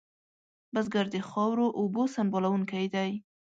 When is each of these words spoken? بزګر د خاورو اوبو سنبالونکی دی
بزګر 0.73 1.05
د 1.11 1.15
خاورو 1.29 1.67
اوبو 1.79 2.03
سنبالونکی 2.15 2.85
دی 2.93 3.11